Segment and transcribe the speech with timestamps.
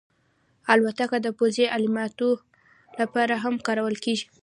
[0.73, 2.29] الوتکه د پوځي عملیاتو
[2.99, 4.25] لپاره هم کارول کېږي.